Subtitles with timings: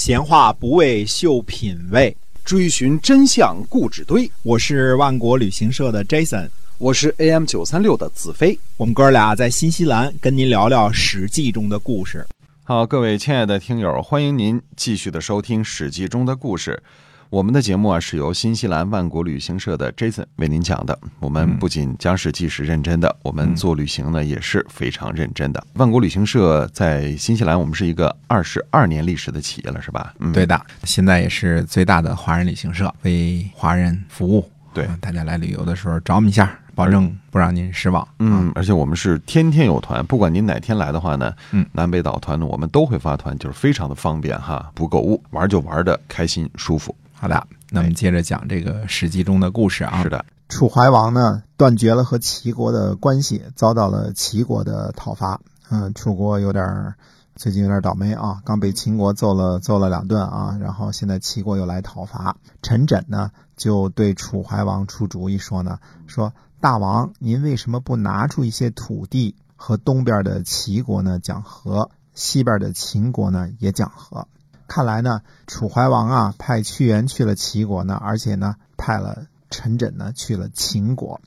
[0.00, 4.30] 闲话不为秀品味，追寻真相故纸堆。
[4.42, 8.58] 我是万国旅行社的 Jason，我是 AM 九三六的子飞。
[8.78, 12.26] 我们哥俩在新西兰跟您聊聊《史记》中的故事。
[12.62, 16.82] 好，各位亲爱的听友，欢迎您继续的收听《史记》中的故事。
[17.30, 20.98] 我们的节目啊是由新西兰万国旅行社的 Jason 为您讲的。
[21.20, 25.64] 我们不仅讲史记是认真的，我们做旅行呢也是非常认真的。
[25.74, 30.12] 万国旅行社在新西兰，我们是一个二十二年历史的企业了，是吧？
[30.18, 34.50] 嗯，对的，现在也是最大的华人旅行社，为华人服务。
[34.74, 38.06] 对，大家来旅游的时候找我们一下，保证不让您失望。
[38.18, 46.92] 嗯，而且我们是天天有团，不管您哪天来的话呢，嗯，南北岛团呢我们都会发团，就是非常的方便哈，不购物，玩就玩的开心舒服。
[47.20, 50.02] 好的，那我们接着讲这个《史记》中的故事啊。
[50.02, 55.38] 是的，楚怀王呢断绝了和齐国的关系，遭到了齐国的讨伐。
[55.68, 56.94] 嗯，楚国有点
[57.36, 62.36] 最近有点倒霉啊，刚被秦国揍了揍了两顿啊，然后现在齐国又来讨伐。
[62.62, 74.26] 陈轸呢就对楚怀王出主意说呢，说大王您为什么不拿出一些土地和东边的齐国呢讲和，西边的秦国呢也讲和？
[74.72, 81.20] 看来呢，楚怀王啊派屈原去了齐国呢，而且呢派了陈轸呢去了秦国。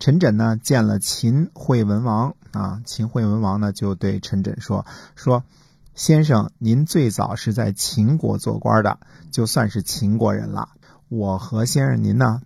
[0.00, 5.44] 陈轸呢见了秦惠文王啊，秦惠文王呢就对陈轸说：“说
[5.94, 8.98] 先生，您最早是在秦国做官的，
[9.30, 10.70] 就算是秦国人了。
[11.10, 12.40] 我和先生您呢，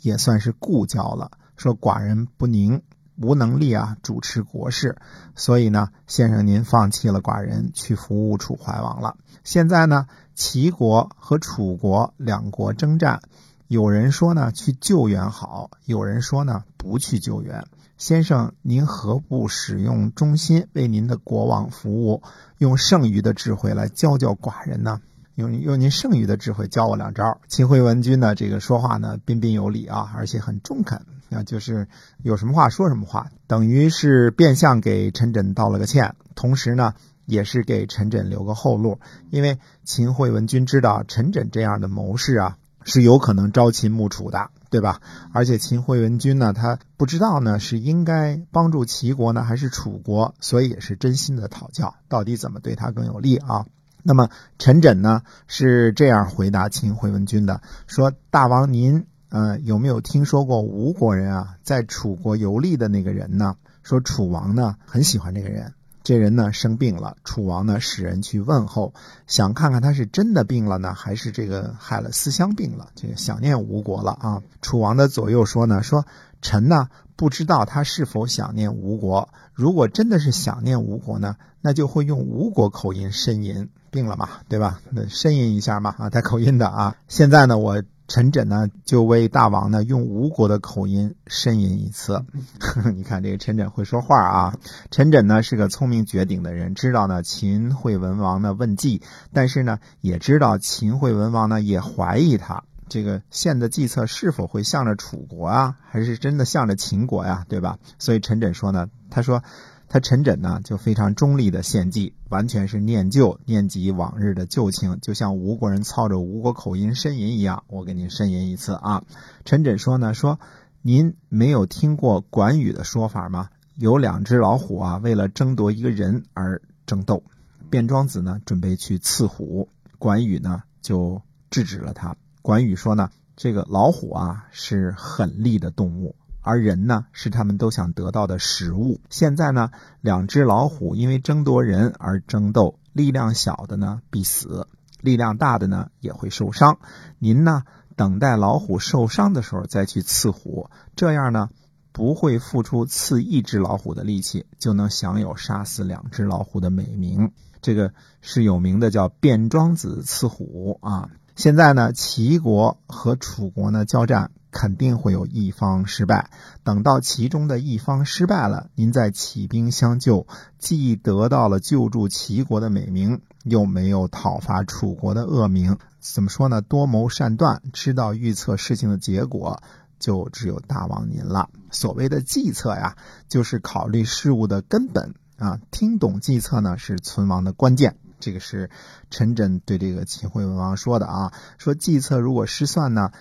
[0.00, 1.30] 也算是故交了。
[1.56, 2.82] 说寡人不宁。”
[3.20, 4.96] 无能力啊，主持国事，
[5.36, 9.16] 所以呢，先生您放弃了寡人，去服务楚怀王了。
[9.44, 13.20] 现在呢，齐国和楚国两国征战，
[13.68, 17.66] 有人说呢去救援好，有人说呢不去救援。
[17.98, 22.22] 先生您何不使用忠心为您的国王服务，
[22.56, 25.02] 用剩余的智慧来教教寡人呢？
[25.40, 27.40] 用用您剩余的智慧教我两招。
[27.48, 31.06] 秦惠文君呢，这个说话呢彬彬有礼啊，而且很中肯。
[31.30, 31.86] 啊，就是
[32.24, 38.98] 有什么话说什么话，等于是变相给陈轸道了个歉，同时呢，也是给陈轸留个后路。
[39.30, 45.00] 因为秦惠文君知道陈轸这样的谋士啊，是有可能朝秦暮楚的，对吧？
[45.32, 53.66] 而且秦惠文君呢，他不知道呢是应该帮助齐国呢，还是楚国，所以也是真心的讨教，到底怎么对他更有利啊？
[54.02, 54.28] 那么
[54.58, 59.06] 陈轸呢是这样回答秦惠文君的：说大王您。
[59.32, 63.54] 呃，有没有听说过吴国人啊，在楚国游历的那个人呢？
[63.84, 65.72] 说楚王呢很喜欢这个人，
[66.10, 68.94] 这人呢生病了，楚王呢使人去问候，
[69.28, 74.42] 想看看他是真的病了呢，还是这个害了思乡病了，这个想念吴国了啊。
[74.60, 76.04] 楚王的左右说呢，说
[76.42, 84.80] 臣呢不知道他是否想念吴国，如果真的是想念吴国呢，那就会用吴国口音呻吟，病了嘛，对吧？
[84.90, 86.96] 那呻吟一下嘛，啊，带口音的啊。
[87.06, 87.84] 现在呢，我。
[88.10, 92.24] 陈轸呢，就为大王呢用吴国的口音呻吟一次。
[92.92, 94.58] 你看这个陈轸会说话啊。
[94.90, 99.00] 陈轸呢是个聪明绝顶的人，知道呢秦惠文王呢问计，
[99.32, 107.78] 但是呢也知道秦惠文王呢也怀疑他这个献的计策是否会向着楚国啊，还是真的向着秦国呀，对吧？
[108.00, 109.44] 所以陈轸说呢，他说。
[109.92, 117.64] 他陈轸呢，就非常中立的献计，完全是念旧，念及往日的旧情，就像吴国人操着吴国口音呻吟一样。
[117.66, 119.02] 我给您呻吟一次啊！
[119.44, 120.38] 陈轸说呢，说
[120.80, 123.50] 您没有听过管羽的说法吗？
[123.74, 127.24] 有两只老虎啊，为了争夺一个人而争斗，
[127.68, 129.68] 卞庄子呢准备去刺虎，
[129.98, 131.20] 管羽呢就
[131.50, 132.16] 制止了他。
[132.42, 136.14] 管羽说呢，这个老虎啊是狠厉的动物。
[136.42, 139.00] 而人呢，是他们都想得到的食物。
[139.10, 139.70] 现在呢，
[140.00, 144.66] 两只老虎因为争夺人而争斗，力量小的呢必死，
[145.00, 146.78] 力量大的呢也会受伤。
[147.18, 147.62] 您呢，
[147.96, 151.50] 等待老虎受伤的时候再去刺虎，这样呢
[151.92, 157.32] 不会付出刺一只老虎的力气，就能享有杀死两只老虎的美名。
[157.60, 161.10] 这个是有名的，叫卞庄子刺虎啊。
[161.36, 164.30] 现在呢，齐国和楚国呢交战。
[164.50, 166.30] 肯定会有一方失败。
[166.62, 170.26] 等到其中的一方失败了，您再起兵相救，
[170.58, 175.78] 既得到了救助齐国的美名，又没有讨伐楚国的恶名。
[176.00, 176.62] 怎么说呢？
[176.62, 179.62] 多谋善断，知道预测事情的结果，
[179.98, 181.50] 就只有大王您了。
[181.70, 182.96] 所谓的计策呀，
[183.28, 185.60] 就是考虑事物的根本啊。
[185.70, 187.96] 听懂计策呢，是存亡的关键。
[188.18, 188.70] 这个是
[189.10, 191.32] 陈轸对这个秦惠文王说的啊。
[191.58, 193.12] 说计策如果失算呢？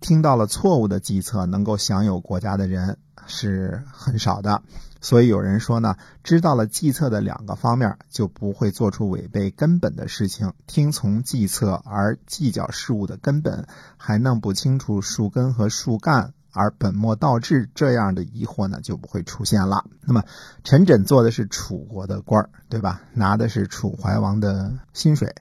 [0.00, 4.62] 听到了错误的计策能够享有国家的人是很少的。
[5.00, 10.52] 所以有人说呢，知道了计策的两个方面，就不会做出违背根本的事情。
[10.66, 13.66] 听从计策而计较事物的根本，
[13.96, 19.84] 还弄不清楚树根和树干，而本末倒置，这样的疑惑呢就不会出现了。
[20.00, 20.24] 那么
[20.64, 23.02] 陈轸做的是楚国的官儿，对吧？
[23.12, 25.36] 拿的是楚怀王的薪水。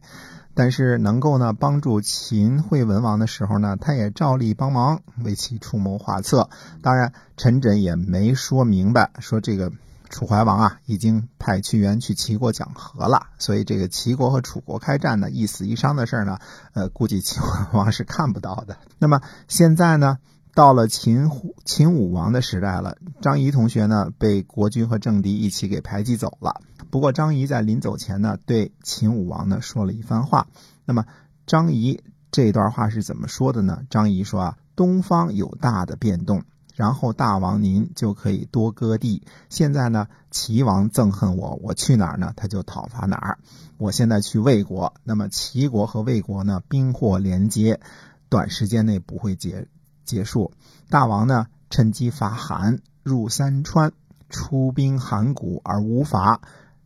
[0.56, 6.50] 但是能够呢帮助秦惠文王的时候呢，他也照例帮忙为其出谋划策。
[6.82, 9.72] 当然，陈轸也没说明白，说这个
[10.10, 16.40] 楚怀王啊已经派屈原去齐国讲和了，所以这个齐国和楚国开战呢，一死一伤的事儿呢，
[16.74, 18.78] 呃，估计秦惠王是看不到的。
[18.98, 20.18] 那么现在呢？
[20.56, 21.30] 到了秦
[21.66, 26.62] 秦武王的时代了，张仪同学呢被国君和政敌一起给排挤走了。
[26.90, 30.48] 不过张仪在临走前呢，对秦武王呢说了一番话。
[30.86, 31.06] 那么
[31.46, 33.82] 张仪这段话是怎么说的呢？
[33.90, 36.44] 张仪说啊，东方有大的变动，
[36.74, 39.24] 然后大王您就可以多割地。
[39.50, 42.32] 现在呢，齐王憎恨我，我去哪儿呢？
[42.38, 43.40] 他就讨伐哪儿。
[43.78, 47.82] 我现在去魏国，那么齐国和魏国呢兵祸连接，
[48.30, 49.68] 短时间内不会结。
[50.06, 50.52] 结束，
[50.90, 53.92] 大王呢趁机伐韩，入三川，
[54.30, 56.42] 出兵函谷而无伐，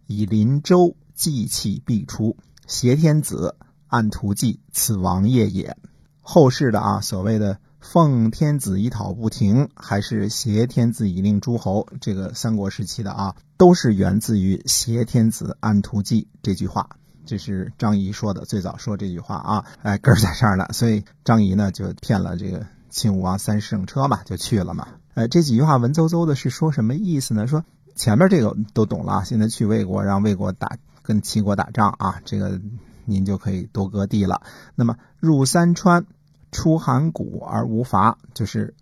[0.08, 2.38] 以临州祭器必出。
[2.66, 3.56] 挟天子
[3.88, 5.76] 按图计，此王业也。
[6.22, 16.90] 后世的啊，所谓的奉天子以讨不停，还是挟天子以令诸侯，这个三国时期的啊，都是源自于挟天子按图计这句话。
[17.26, 22.66] 这是张仪说的，最早说这句话啊，哎，根儿在这儿呢，所以张仪呢就骗了这个。
[22.90, 24.88] 秦武王三乘车嘛，就去了嘛。
[25.14, 27.48] 呃，这几句话文绉绉的，是说什么意思呢？
[27.48, 27.64] 说
[27.96, 32.60] 前面这个都懂了，现在去魏国，让魏国打跟齐国打仗啊，这个
[33.06, 34.42] 您就可以多割地了。
[34.76, 36.06] 那么入三川，
[36.52, 38.74] 出函谷而无伐，就是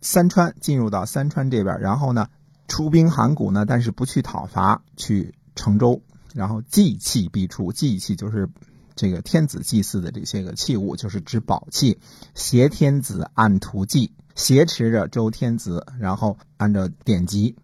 [0.00, 2.28] 三川进入到三川这边，然后呢
[2.68, 6.02] 出兵函谷呢，但是不去讨伐，去成州，
[6.34, 8.48] 然后祭器必出，祭器就是。
[8.96, 12.00] 这个天子祭祀的这些个器物，就是指宝器。
[12.34, 17.54] 挟天子按图祭，挟持着周天子，然后按照典籍，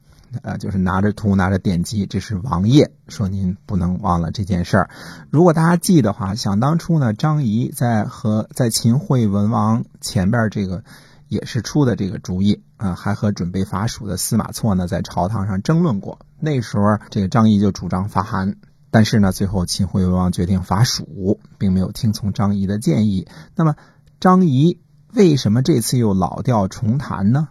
[0.42, 2.92] 呃，就是拿着图，拿着典籍，这是王爷。
[3.08, 4.90] 说您不能忘了这件事儿。
[5.30, 10.84] 如果大家记的话，想当初呢，张仪在和在秦惠文王前边这个
[11.28, 16.18] 也是出的这个主意啊，还和准备伐蜀的司马错呢在朝堂上争论过。
[16.38, 18.56] 那时候这个张仪就主张伐韩。
[18.92, 23.26] 但是呢，最后秦惠文王决定伐蜀，并没有听从张仪的建议。
[23.56, 23.74] 那么，
[24.20, 24.78] 张仪
[25.14, 27.48] 为什么这次又老调重弹呢？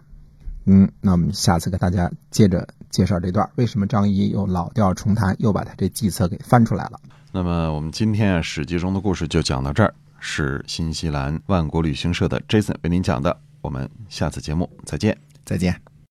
[0.64, 7.00] 嗯，那我们下次给大家接着介绍这段，为什么张仪又老调重弹，又把他这计策给翻出来了？
[7.32, 13.36] 那么，我们今天啊《史记》中的故事就讲到这儿，是新西兰万国旅行社的 Jason 为您讲的。
[13.62, 15.91] 我们下次节目再见，再见。